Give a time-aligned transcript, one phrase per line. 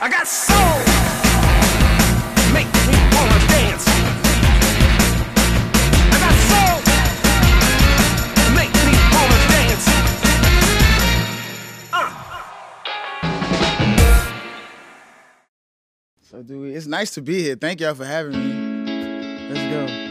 [0.00, 0.56] I got soul.
[2.52, 3.84] Make me wanna dance.
[6.10, 6.76] I got soul.
[8.54, 9.86] Make me wanna dance.
[11.92, 12.10] Uh.
[16.22, 17.56] So, dude, it's nice to be here.
[17.56, 19.48] Thank y'all for having me.
[19.48, 20.03] Let's go.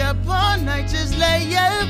[0.00, 1.88] Up all night, just lay up.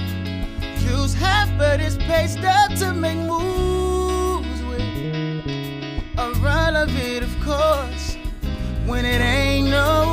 [0.81, 4.81] Use half, but it's paced up to make moves with
[6.19, 8.17] a run of it, of course.
[8.87, 10.10] When it ain't no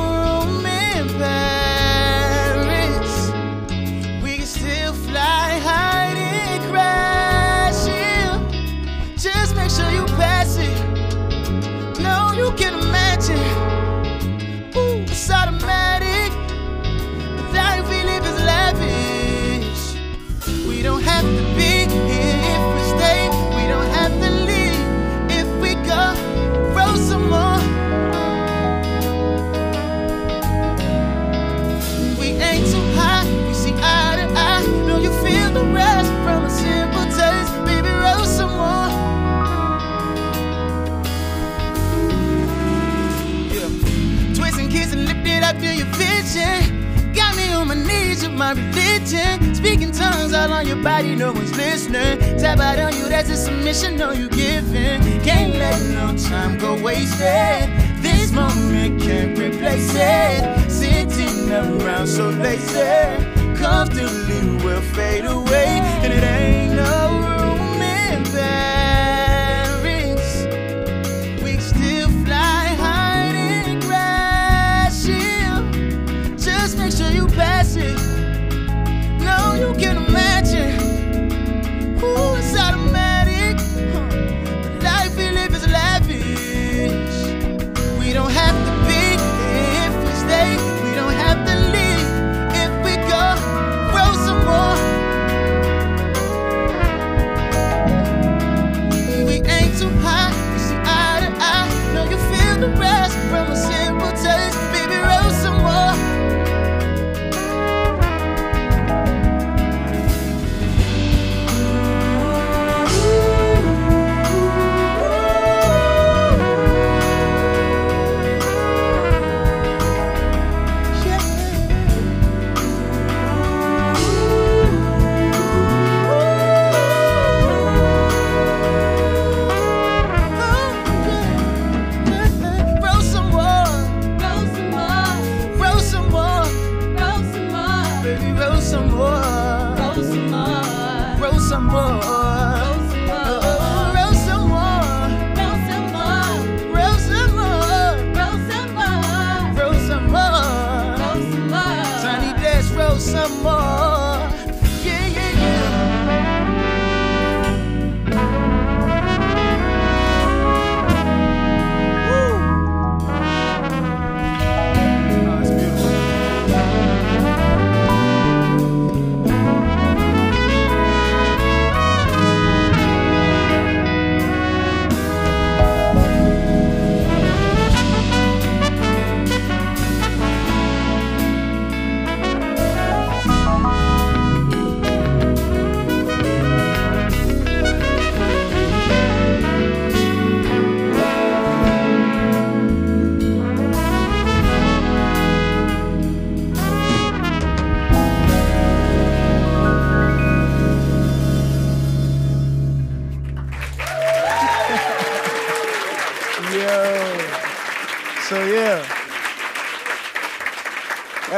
[48.38, 49.54] my religion.
[49.54, 52.18] Speaking tongues all on your body, no one's listening.
[52.38, 55.02] Tap out on you, that's a submission, no you giving.
[55.22, 57.68] Can't let no time go wasted.
[58.00, 60.70] This moment can't replace it.
[60.70, 62.78] Sitting around so lazy,
[63.56, 66.87] comfortably will fade away, and it ain't no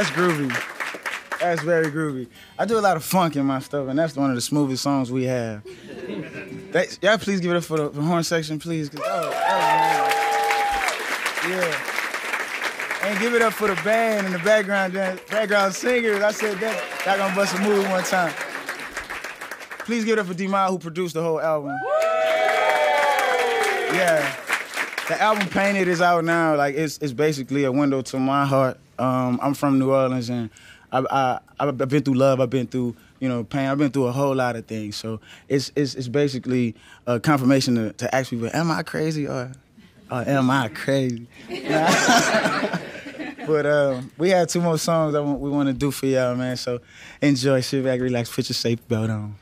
[0.00, 0.48] That's groovy.
[1.40, 2.26] That's very groovy.
[2.58, 4.82] I do a lot of funk in my stuff, and that's one of the smoothest
[4.82, 5.62] songs we have.
[6.72, 8.88] That, y'all please give it up for the, the horn section, please.
[8.88, 9.36] 'cause was amazing.
[11.50, 13.04] yeah.
[13.04, 16.22] And give it up for the band and the background dan- background singers.
[16.22, 18.32] I said that y'all gonna bust a move one time.
[19.80, 21.76] Please give it up for D who produced the whole album.
[23.92, 24.34] Yeah.
[25.08, 26.56] the album Painted is out now.
[26.56, 28.78] Like it's it's basically a window to my heart.
[29.00, 30.50] Um, I'm from New Orleans and
[30.92, 32.40] I, I I've been through love.
[32.40, 33.68] I've been through you know pain.
[33.68, 34.96] I've been through a whole lot of things.
[34.96, 36.74] So it's it's it's basically
[37.06, 39.52] a confirmation to, to ask people, am I crazy or,
[40.10, 41.26] or am I crazy?
[43.46, 46.56] but um, we have two more songs that we want to do for y'all, man.
[46.56, 46.80] So
[47.22, 49.36] enjoy, sit back, relax, put your safety belt on.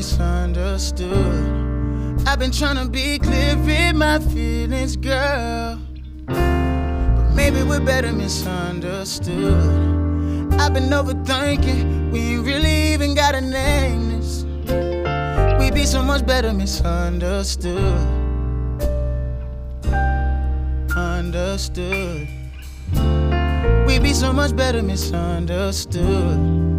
[0.00, 1.12] Misunderstood.
[2.26, 5.78] I've been trying to be clear in my feelings, girl.
[6.24, 9.34] But maybe we're better misunderstood.
[10.54, 14.44] I've been overthinking, we ain't really even gotta name this.
[15.60, 17.76] We'd be so much better misunderstood.
[20.96, 22.26] Understood.
[23.86, 26.69] We'd be so much better misunderstood.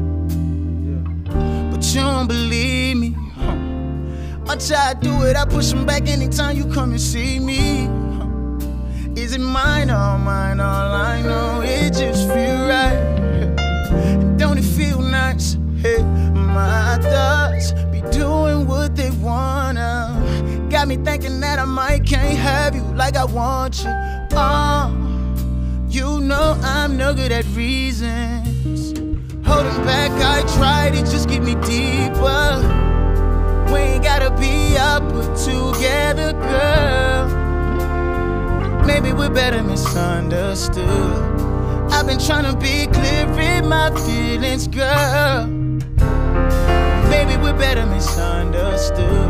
[1.94, 3.16] You don't believe me.
[3.36, 3.52] huh?
[4.48, 7.90] I try to do it, I push them back anytime you come and see me.
[9.22, 10.62] Is it mine or mine?
[10.62, 14.38] All I know it just feel right.
[14.38, 15.58] Don't it feel nice?
[15.82, 16.02] Hey,
[16.34, 20.16] my thoughts be doing what they wanna.
[20.70, 23.92] Got me thinking that I might can't have you like I want you.
[24.32, 24.98] Oh.
[25.90, 28.51] You know I'm no good at reasons.
[29.52, 32.62] Holding back, I tried it, just get me deeper.
[33.70, 37.28] We ain't gotta be up but together, girl.
[38.86, 40.88] Maybe we're better misunderstood.
[41.92, 45.48] I've been trying to be clear in my feelings, girl.
[47.10, 49.30] Maybe we're better misunderstood.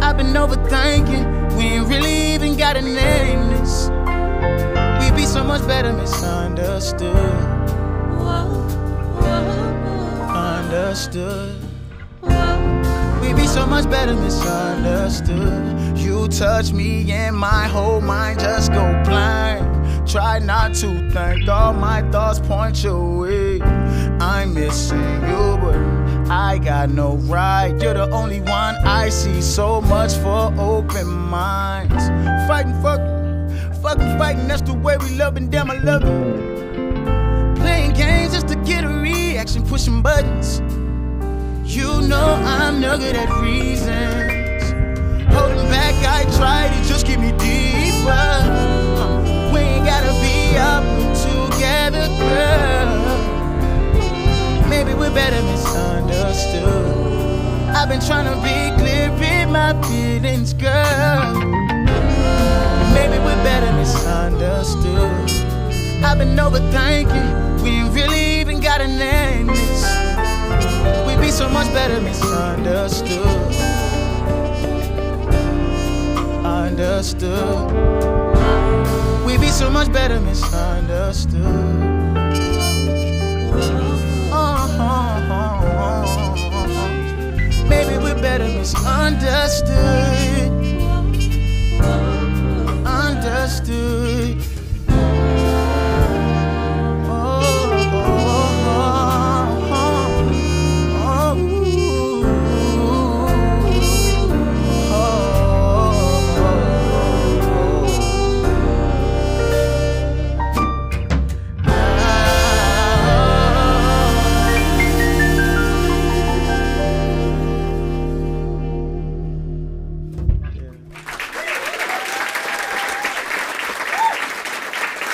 [0.00, 3.88] I've been overthinking, we ain't really even gotta name this.
[5.00, 7.54] We'd be so much better misunderstood.
[10.74, 10.82] We'd
[13.36, 15.96] be so much better misunderstood.
[15.96, 19.62] You touch me and my whole mind just go blank.
[20.04, 23.60] Try not to think, all my thoughts point your way.
[24.20, 25.76] I'm missing you, but
[26.28, 27.72] I got no right.
[27.80, 29.42] You're the only one I see.
[29.42, 32.08] So much for open minds.
[32.48, 33.48] Fighting, fucking,
[33.80, 34.48] fucking, fighting.
[34.48, 36.53] That's the way we love and damn, I love it.
[39.44, 40.60] Reaction, pushing buttons.
[41.64, 44.72] You know I'm no good at reasons.
[45.34, 48.40] Holding back, I tried it, just get me deeper.
[49.52, 50.84] We ain't gotta be up
[51.28, 52.88] together, girl.
[54.70, 56.64] Maybe we're better misunderstood.
[57.76, 59.10] I've been trying to be clear
[59.42, 61.34] in my feelings, girl.
[62.94, 65.44] Maybe we're better misunderstood.
[66.02, 68.43] I've been overthinking, we really
[71.34, 73.26] so much better misunderstood.
[76.44, 77.72] Understood.
[79.26, 81.44] We'd be so much better misunderstood.
[84.32, 85.24] Uh-huh.
[87.68, 89.72] Maybe we're better misunderstood.
[92.86, 94.03] Understood.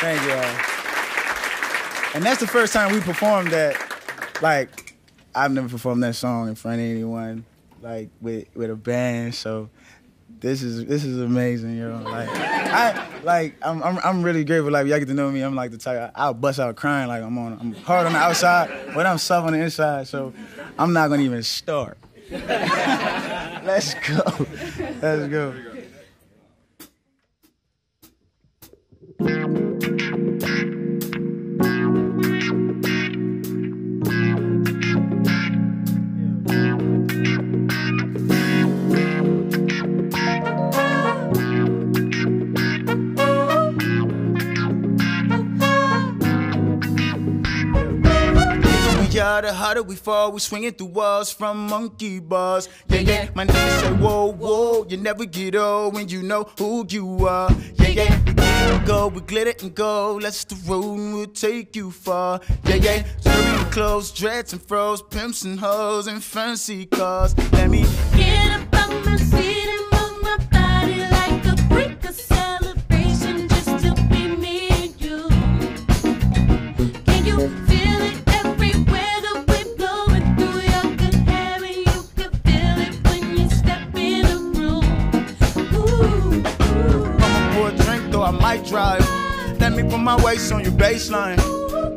[0.00, 0.70] Thank you all.
[2.14, 3.76] And that's the first time we performed that.
[4.40, 4.96] Like,
[5.34, 7.44] I've never performed that song in front of anyone,
[7.82, 9.34] like with with a band.
[9.34, 9.68] So
[10.40, 12.00] this is this is amazing, yo.
[12.02, 14.72] Like, I like I'm I'm, I'm really grateful.
[14.72, 15.42] Like y'all get to know me.
[15.42, 17.08] I'm like the type I'll bust out crying.
[17.08, 20.08] Like I'm on I'm hard on the outside, but I'm soft on the inside.
[20.08, 20.32] So
[20.78, 21.98] I'm not gonna even start.
[22.30, 24.46] Let's go.
[25.02, 25.54] Let's go.
[49.20, 50.32] Harder, the harder we fall.
[50.32, 52.68] We swinging through walls from monkey bars.
[52.88, 53.28] Yeah, yeah.
[53.34, 54.86] My niggas say, whoa, whoa.
[54.88, 57.50] You never get old when you know who you are.
[57.74, 58.18] Yeah, yeah.
[58.24, 60.18] We glitter and go, we glitter and go.
[60.20, 62.40] Let's the road and we'll take you far.
[62.64, 63.06] Yeah, yeah.
[63.22, 67.36] Jewelry, clothes, dreads and froze, pimps and hoes and fancy cars.
[67.52, 67.84] Let me
[68.16, 68.79] Get up
[90.30, 91.38] waist on your baseline.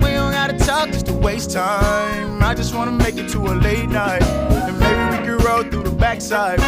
[0.02, 2.42] We don't gotta talk just to waste time.
[2.42, 4.24] I just wanna make it to a late night.
[4.24, 6.60] And maybe we can roll through the backside.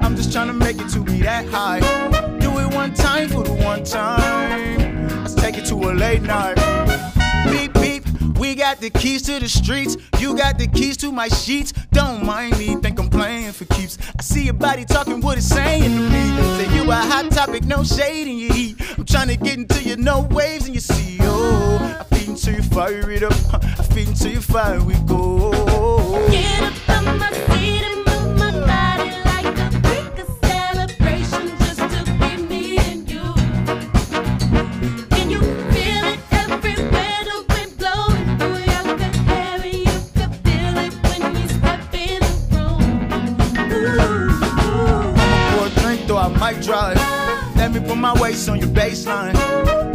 [0.00, 1.80] I'm just trying to make it to be that high.
[2.38, 5.08] Do it one time for the one time.
[5.22, 6.56] Let's take it to a late night.
[7.50, 7.77] Beep.
[8.38, 9.96] We got the keys to the streets.
[10.20, 11.72] You got the keys to my sheets.
[11.90, 13.98] Don't mind me, think I'm playing for keeps.
[14.16, 16.36] I see your body talking what it's saying to me.
[16.56, 18.76] Say you a hot topic, no shade in your heat.
[18.96, 21.18] I'm trying to get into your no waves in your sea.
[21.22, 23.32] Oh, I feed into you, fire it up.
[23.52, 25.50] I feed into you, fire we go.
[26.30, 27.97] Get up on my seat
[48.48, 49.34] on your baseline.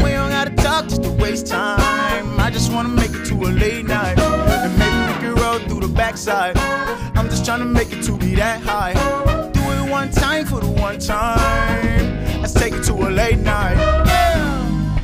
[0.03, 2.39] We don't gotta talk just to waste time.
[2.39, 4.19] I just wanna make it to a late night.
[4.19, 6.57] And maybe we can roll through the backside.
[7.15, 8.93] I'm just trying to make it to be that high.
[9.53, 12.41] Do it one time for the one time.
[12.41, 13.75] Let's take it to a late night.
[14.05, 14.99] Yeah.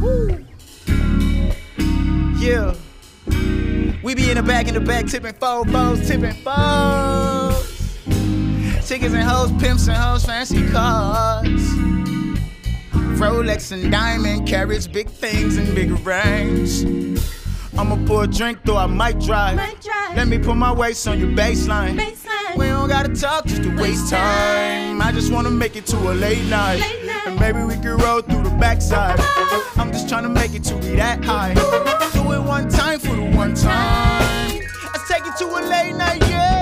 [0.00, 0.44] Woo.
[2.38, 2.74] Yeah.
[4.02, 7.74] We be in the back, in the back, tipping four bows, tipping fours.
[8.86, 11.53] Chickens and hoes, pimps and hoes, fancy cars.
[13.18, 16.84] Rolex and diamond carats, big things and big rings.
[17.76, 19.56] I'ma pour a drink, though I might drive.
[19.56, 20.16] Might drive.
[20.16, 21.98] Let me put my waist on your baseline.
[21.98, 22.56] baseline.
[22.56, 24.98] We don't gotta talk just to waste Waste time.
[24.98, 25.02] time.
[25.02, 26.80] I just wanna make it to a late night.
[26.80, 27.26] Late night.
[27.26, 29.18] And maybe we can roll through the backside.
[29.18, 29.80] Uh-huh.
[29.80, 31.54] I'm just trying to make it to be that high.
[32.12, 34.60] Do it one time for the one time.
[34.92, 36.20] Let's take it to a late night.
[36.28, 36.53] Yeah.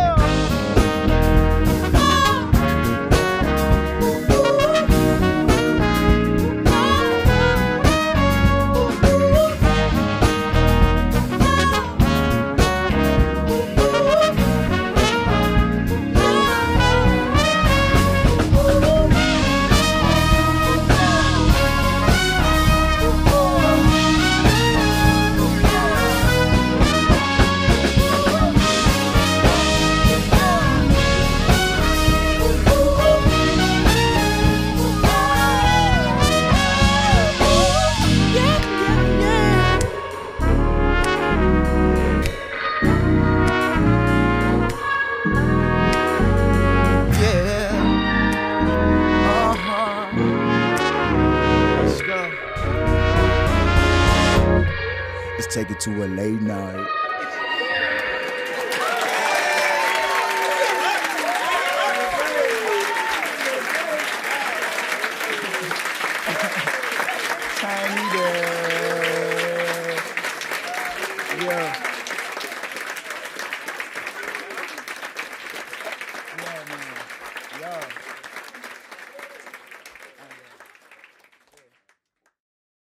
[55.82, 56.86] to a late night.